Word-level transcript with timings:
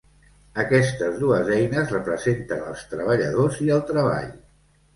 Aquestes 0.61 1.19
dues 1.23 1.51
eines 1.57 1.93
representen 1.97 2.65
els 2.73 2.89
treballadors 2.97 3.63
i 3.69 3.73
el 3.79 3.87
treball. 3.95 4.31